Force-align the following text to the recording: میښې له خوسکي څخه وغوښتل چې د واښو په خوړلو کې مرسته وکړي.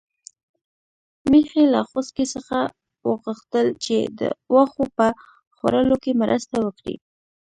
میښې 1.31 1.63
له 1.73 1.79
خوسکي 1.89 2.25
څخه 2.33 2.59
وغوښتل 3.09 3.67
چې 3.85 3.97
د 4.19 4.21
واښو 4.53 4.83
په 4.97 5.07
خوړلو 5.55 5.95
کې 6.03 6.19
مرسته 6.21 6.55
وکړي. 6.65 6.95